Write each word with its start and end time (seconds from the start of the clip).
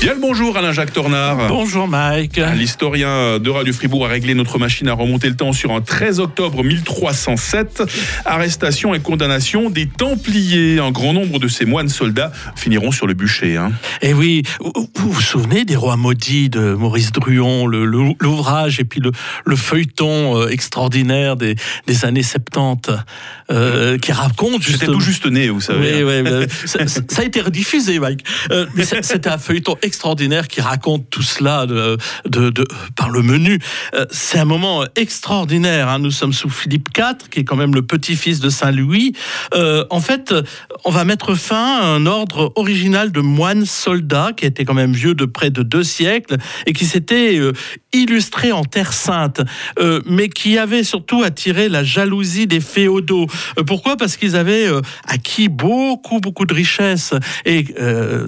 Bien 0.00 0.14
le 0.14 0.20
bonjour 0.20 0.56
Alain-Jacques 0.56 0.92
Tornard. 0.92 1.48
Bonjour 1.48 1.88
Mike. 1.88 2.40
L'historien 2.54 3.40
de 3.40 3.50
Radio 3.50 3.72
Fribourg 3.72 4.06
a 4.06 4.08
réglé 4.08 4.34
notre 4.34 4.56
machine 4.60 4.86
à 4.86 4.92
remonter 4.92 5.28
le 5.28 5.34
temps 5.34 5.52
sur 5.52 5.72
un 5.72 5.80
13 5.80 6.20
octobre 6.20 6.62
1307. 6.62 7.82
Arrestation 8.24 8.94
et 8.94 9.00
condamnation 9.00 9.70
des 9.70 9.88
Templiers. 9.88 10.78
Un 10.78 10.92
grand 10.92 11.12
nombre 11.12 11.40
de 11.40 11.48
ces 11.48 11.64
moines 11.64 11.88
soldats 11.88 12.30
finiront 12.54 12.92
sur 12.92 13.08
le 13.08 13.14
bûcher. 13.14 13.56
Hein. 13.56 13.72
Et 14.00 14.10
eh 14.10 14.14
oui, 14.14 14.44
vous 14.60 15.10
vous 15.10 15.20
souvenez 15.20 15.64
des 15.64 15.74
rois 15.74 15.96
maudits 15.96 16.48
de 16.48 16.74
Maurice 16.74 17.10
Druon, 17.10 17.66
l'ouvrage 17.66 18.78
et 18.78 18.84
puis 18.84 19.00
le, 19.00 19.56
feuilleton 19.56 20.40
euh, 20.40 20.48
extraordinaire 20.48 21.34
des, 21.34 21.56
années 22.04 22.22
70 22.22 22.92
euh, 23.50 23.98
qui 23.98 24.12
raconte 24.12 24.62
J'étais 24.62 24.86
tout 24.86 25.00
juste 25.00 25.26
né, 25.26 25.48
vous 25.48 25.60
savez. 25.60 26.04
Oui, 26.04 26.22
oui, 26.24 26.46
ça, 26.66 26.86
ça, 26.86 27.22
a 27.22 27.24
été 27.24 27.40
rediffusé, 27.40 27.98
Mike. 27.98 28.24
Euh, 28.52 28.66
C'était 29.02 29.28
un 29.28 29.38
feuilleton 29.38 29.76
extraordinaire 29.88 30.48
qui 30.48 30.60
raconte 30.60 31.08
tout 31.08 31.22
cela 31.22 31.64
de, 31.66 31.96
par 32.94 33.08
le 33.08 33.22
menu. 33.22 33.58
Euh, 33.94 34.04
c'est 34.10 34.38
un 34.38 34.44
moment 34.44 34.84
extraordinaire. 34.96 35.88
Hein. 35.88 35.98
Nous 35.98 36.10
sommes 36.10 36.34
sous 36.34 36.50
Philippe 36.50 36.88
IV, 36.96 37.28
qui 37.30 37.40
est 37.40 37.44
quand 37.44 37.56
même 37.56 37.74
le 37.74 37.80
petit-fils 37.80 38.38
de 38.38 38.50
Saint-Louis. 38.50 39.14
Euh, 39.54 39.84
en 39.88 40.00
fait, 40.00 40.34
on 40.84 40.90
va 40.90 41.04
mettre 41.04 41.34
fin 41.34 41.80
à 41.80 41.86
un 41.86 42.04
ordre 42.04 42.52
original 42.54 43.10
de 43.12 43.20
moines 43.20 43.64
soldats 43.64 44.32
qui 44.36 44.44
était 44.44 44.66
quand 44.66 44.74
même 44.74 44.92
vieux 44.92 45.14
de 45.14 45.24
près 45.24 45.48
de 45.48 45.62
deux 45.62 45.84
siècles 45.84 46.36
et 46.66 46.74
qui 46.74 46.84
s'était 46.84 47.38
euh, 47.38 47.52
illustré 47.94 48.52
en 48.52 48.64
Terre 48.64 48.92
Sainte, 48.92 49.40
mais 50.04 50.28
qui 50.28 50.58
avait 50.58 50.84
surtout 50.84 51.22
attiré 51.22 51.70
la 51.70 51.82
jalousie 51.82 52.46
des 52.46 52.60
féodaux. 52.60 53.26
pourquoi? 53.66 53.96
Parce 53.96 54.18
qu'ils 54.18 54.36
avaient 54.36 54.68
acquis 55.06 55.48
beaucoup, 55.48 56.20
beaucoup 56.20 56.44
de 56.44 56.52
richesses. 56.52 57.14
Et 57.46 57.64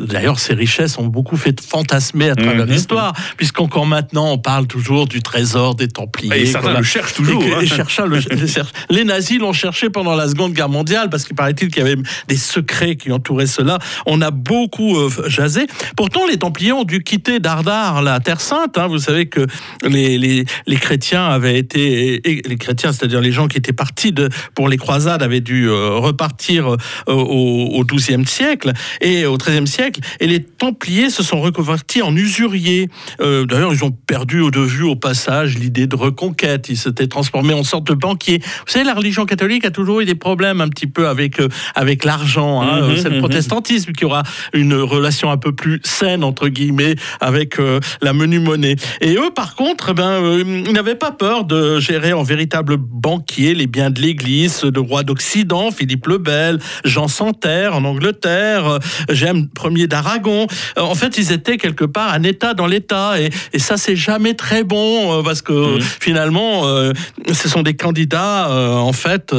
d'ailleurs, 0.01 0.39
ces 0.39 0.55
richesses 0.55 0.97
ont 0.99 1.07
beaucoup 1.07 1.37
fait 1.37 1.50
fantasmer 1.61 2.31
à 2.31 2.35
travers 2.35 2.67
mhm. 2.67 2.73
l'histoire, 2.73 3.13
puisqu'encore 3.37 3.87
maintenant, 3.87 4.33
on 4.33 4.39
parle 4.39 4.67
toujours 4.67 5.07
du 5.07 5.23
trésor 5.23 5.75
des 5.75 5.89
Templiers. 5.89 6.43
Et 6.43 6.47
certains 6.47 6.79
le 6.79 6.83
cherchent 6.83 7.15
toujours. 7.15 7.43
Hein. 7.43 8.63
les, 8.91 9.05
nazis 9.05 9.39
l'ont 9.39 9.53
cherché 9.53 9.91
pendant 9.91 10.15
la 10.15 10.29
Seconde 10.29 10.53
Guerre 10.53 10.69
mondiale, 10.69 11.11
parce 11.11 11.25
qu'il 11.25 11.37
paraît-il 11.37 11.69
qu'il 11.69 11.79
y 11.79 11.87
avait 11.87 12.01
des 12.29 12.37
secrets 12.37 12.97
qui 12.97 13.13
entouraient 13.13 13.47
cela. 13.47 13.79
On 14.07 14.21
a 14.21 14.31
beaucoup 14.31 14.97
euh, 14.97 15.11
jasé. 15.27 15.67
Pourtant, 15.97 16.27
les 16.27 16.37
Templiers 16.37 16.73
ont 16.73 16.85
dû 16.85 17.03
quitter 17.03 17.41
Dardar, 17.41 18.03
la 18.03 18.21
Terre 18.21 18.41
Sainte. 18.41 18.79
Hein. 18.79 18.87
Vous 18.87 18.99
savez 18.99 19.27
que 19.27 19.47
les, 19.83 20.19
les, 20.19 20.77
chrétiens 20.77 21.27
avaient 21.27 21.59
été... 21.59 22.21
Les 22.25 22.57
chrétiens, 22.57 22.93
c'est-à-dire 22.93 23.21
les 23.21 23.33
gens 23.33 23.49
qui 23.49 23.59
étaient 23.59 23.73
partis 23.73 24.13
de, 24.13 24.29
pour 24.55 24.69
les 24.69 24.77
croisades, 24.77 25.23
avaient 25.23 25.41
dû 25.41 25.69
euh, 25.69 25.97
repartir 25.97 26.69
euh, 26.69 26.77
au 27.09 27.85
XIIe 27.85 28.27
siècle 28.27 28.73
et 29.01 29.27
au 29.27 29.37
XIIIe 29.37 29.67
siècle. 29.67 30.01
Et 30.21 30.27
les 30.27 30.43
Templiers 30.43 31.11
se 31.11 31.23
sont 31.23 31.40
reconvertis 31.41 32.03
en 32.03 32.15
usuriers. 32.15 32.89
Euh, 33.21 33.47
d'ailleurs, 33.47 33.73
ils 33.73 33.85
ont 33.85 33.91
perdu 33.91 34.43
de 34.51 34.61
vue 34.61 34.85
au 34.85 34.97
passage 34.97 35.59
l'idée 35.59 35.87
de 35.87 35.97
reconquête. 35.97 36.69
Ils 36.69 36.77
s'étaient 36.77 37.07
transformés 37.07 37.55
en 37.55 37.65
sorte 37.65 37.87
de 37.87 37.95
banquiers. 37.95 38.39
Vous 38.39 38.73
savez, 38.73 38.85
la 38.85 38.95
religion 38.95 39.27
catholique 39.27 39.65
a 39.65 39.71
toujours 39.71 40.01
eu 40.01 40.05
des 40.05 40.15
problèmes 40.15 40.61
un 40.61 40.69
petit 40.69 40.87
peu 40.87 41.09
avec, 41.09 41.41
euh, 41.41 41.49
avec 41.75 42.05
l'argent. 42.05 42.63
Hein. 42.63 42.89
Mhm, 42.89 42.97
c'est 42.97 43.09
le 43.09 43.17
mhm. 43.17 43.21
protestantisme 43.21 43.93
qui 43.93 44.05
aura 44.05 44.23
une 44.53 44.75
relation 44.75 45.31
un 45.31 45.37
peu 45.37 45.53
plus 45.53 45.81
saine, 45.85 46.25
entre 46.25 46.49
guillemets, 46.49 46.95
avec 47.21 47.59
euh, 47.59 47.81
la 48.03 48.13
menu 48.13 48.39
monnaie. 48.39 48.77
Et 49.01 49.15
eux, 49.15 49.31
par 49.35 49.55
contre, 49.55 49.89
eh 49.91 49.95
ben, 49.95 50.39
ils 50.67 50.73
n'avaient 50.73 50.95
pas 50.95 51.13
peur 51.13 51.45
de 51.45 51.81
gérer 51.81 52.13
en 52.13 52.23
véritable 52.23 52.77
banquier 52.79 53.55
les 53.55 53.67
biens 53.67 53.91
de 53.91 54.01
l'Église, 54.01 54.63
de 54.63 54.81
roi 54.81 55.03
d'Occident, 55.03 55.71
Philippe 55.71 56.07
le 56.07 56.19
Bel, 56.19 56.59
Jean 56.85 57.09
Santerre 57.09 57.75
en 57.75 57.85
Angleterre, 57.85 58.79
James 59.09 59.49
Ier 59.65 59.87
d'Aragon. 59.87 60.47
En 60.77 60.95
fait, 60.95 61.19
ils 61.19 61.30
étaient 61.33 61.57
quelque 61.57 61.85
part 61.85 62.13
un 62.13 62.23
État 62.23 62.55
dans 62.55 62.67
l'État. 62.67 63.21
Et, 63.21 63.31
et 63.53 63.59
ça, 63.59 63.77
c'est 63.77 63.97
jamais 63.97 64.35
très 64.35 64.65
bon 64.65 65.19
euh, 65.19 65.23
parce 65.23 65.43
que 65.43 65.79
mmh. 65.79 65.81
finalement, 66.01 66.67
euh, 66.67 66.93
ce 67.33 67.49
sont 67.49 67.63
des 67.63 67.75
candidats, 67.75 68.49
euh, 68.49 68.75
en 68.75 68.93
fait, 68.93 69.35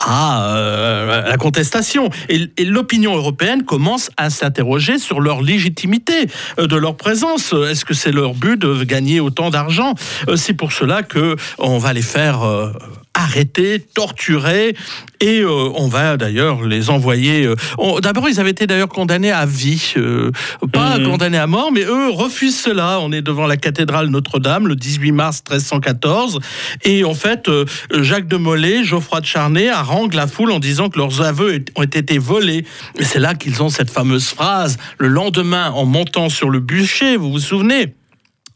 à 0.00 1.24
la 1.28 1.36
contestation. 1.38 2.10
Et, 2.28 2.48
et 2.56 2.64
l'opinion 2.64 3.16
européenne 3.16 3.64
commence 3.64 4.10
à 4.16 4.30
s'interroger 4.30 4.98
sur 4.98 5.20
leur 5.20 5.42
légitimité 5.42 6.28
de 6.58 6.76
leur 6.76 6.96
présence. 6.96 7.52
Est-ce 7.52 7.84
que 7.84 7.94
c'est 7.94 8.12
leur 8.12 8.34
but 8.34 8.60
de 8.60 8.84
gagner 8.84 9.20
autant 9.20 9.50
d'argent? 9.50 9.94
C'est 10.36 10.54
pour 10.54 10.72
cela 10.72 11.02
que 11.02 11.36
on 11.58 11.78
va 11.78 11.92
les 11.92 12.02
faire 12.02 12.40
arrêtés, 13.26 13.80
torturés, 13.94 14.74
et 15.20 15.40
euh, 15.40 15.70
on 15.74 15.88
va 15.88 16.16
d'ailleurs 16.16 16.62
les 16.62 16.90
envoyer. 16.90 17.46
Euh, 17.46 18.00
d'abord, 18.00 18.28
ils 18.28 18.38
avaient 18.40 18.50
été 18.50 18.66
d'ailleurs 18.66 18.88
condamnés 18.88 19.32
à 19.32 19.46
vie, 19.46 19.94
euh, 19.96 20.30
pas 20.72 20.98
mhm. 20.98 21.10
condamnés 21.10 21.38
à 21.38 21.46
mort, 21.46 21.72
mais 21.72 21.82
eux 21.82 22.10
refusent 22.10 22.58
cela. 22.58 22.98
On 23.00 23.12
est 23.12 23.22
devant 23.22 23.46
la 23.46 23.56
cathédrale 23.56 24.08
Notre-Dame 24.08 24.68
le 24.68 24.76
18 24.76 25.12
mars 25.12 25.42
1314, 25.48 26.40
et 26.84 27.04
en 27.04 27.14
fait, 27.14 27.50
Jacques 27.92 28.28
de 28.28 28.36
Molay, 28.36 28.84
Geoffroy 28.84 29.20
de 29.20 29.26
Charnay 29.26 29.68
haranguent 29.68 30.14
la 30.14 30.26
foule 30.26 30.52
en 30.52 30.58
disant 30.58 30.88
que 30.88 30.98
leurs 30.98 31.22
aveux 31.22 31.64
ont 31.74 31.82
été 31.82 32.18
volés. 32.18 32.64
Et 32.98 33.04
c'est 33.04 33.18
là 33.18 33.34
qu'ils 33.34 33.62
ont 33.62 33.68
cette 33.68 33.90
fameuse 33.90 34.28
phrase 34.28 34.78
le 34.98 35.08
lendemain 35.08 35.70
en 35.70 35.84
montant 35.84 36.28
sur 36.28 36.50
le 36.50 36.60
bûcher, 36.60 37.16
vous 37.16 37.32
vous 37.32 37.38
souvenez? 37.38 37.94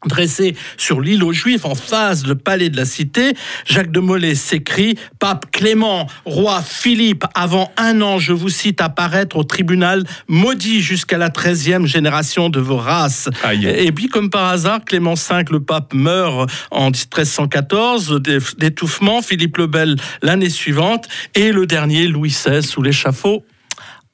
Dressé 0.07 0.57
sur 0.79 1.03
l'île 1.03 1.23
aux 1.23 1.33
Juifs 1.33 1.67
en 1.67 1.75
face 1.75 2.23
du 2.23 2.35
palais 2.35 2.71
de 2.71 2.77
la 2.79 2.87
cité, 2.87 3.35
Jacques 3.67 3.93
de 3.93 4.01
Molay 4.01 4.35
s'écrit 4.35 4.97
Pape 5.19 5.51
Clément, 5.51 6.07
roi 6.25 6.63
Philippe, 6.63 7.27
avant 7.35 7.71
un 7.77 8.01
an, 8.01 8.19
je 8.19 8.33
vous 8.33 8.49
cite, 8.49 8.81
apparaître 8.81 9.37
au 9.37 9.45
tribunal, 9.45 10.05
maudit 10.27 10.81
jusqu'à 10.81 11.19
la 11.19 11.29
treizième 11.29 11.87
génération 11.87 12.49
de 12.49 12.61
vos 12.61 12.79
races. 12.79 13.29
Et 13.63 13.93
puis, 13.93 14.09
comme 14.09 14.31
par 14.31 14.47
hasard, 14.47 14.85
Clément 14.87 15.15
V, 15.15 15.45
le 15.51 15.61
pape, 15.61 15.93
meurt 15.93 16.51
en 16.71 16.87
1314, 16.87 18.23
d'étouffement, 18.57 19.21
Philippe 19.21 19.59
le 19.59 19.67
Bel 19.67 19.97
l'année 20.23 20.49
suivante, 20.49 21.09
et 21.35 21.53
le 21.53 21.67
dernier, 21.67 22.07
Louis 22.07 22.31
XVI, 22.31 22.63
sous 22.63 22.81
l'échafaud 22.81 23.45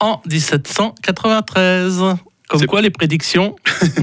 en 0.00 0.20
1793. 0.26 2.02
Comme 2.48 2.64
quoi, 2.66 2.80
les 2.80 2.90
prédictions. 2.90 3.56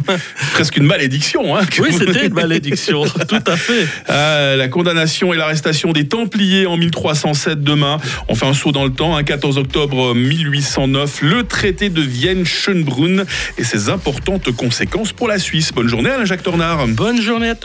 Presque 0.54 0.76
une 0.76 0.84
malédiction. 0.84 1.56
Hein, 1.56 1.62
oui, 1.80 1.90
c'était 1.98 2.28
une 2.28 2.34
malédiction, 2.34 3.04
tout 3.28 3.44
à 3.48 3.56
fait. 3.56 3.88
Euh, 4.10 4.58
la 4.58 4.68
condamnation 4.68 5.34
et 5.34 5.38
l'arrestation 5.38 5.94
des 5.94 6.08
Templiers 6.08 6.66
en 6.66 6.76
1307 6.76 7.64
demain. 7.64 8.00
On 8.28 8.36
fait 8.36 8.46
un 8.46 8.54
saut 8.54 8.74
dans 8.74 8.84
le 8.84 8.92
temps. 8.92 9.22
14 9.24 9.58
octobre 9.58 10.14
1809, 10.14 11.22
le 11.22 11.44
traité 11.44 11.90
de 11.90 12.02
Vienne-Schönbrunn 12.02 13.26
et 13.58 13.64
ses 13.64 13.90
importantes 13.90 14.52
conséquences 14.52 15.14
pour 15.14 15.30
la 15.30 15.40
Suisse. 15.40 15.72
Bonne 15.72 15.88
journée, 15.88 16.10
Alain 16.10 16.26
Jacques 16.26 16.44
Tornard. 16.44 16.86
Bonne 16.88 17.22
journée 17.22 17.50
à 17.50 17.56
tous. 17.56 17.62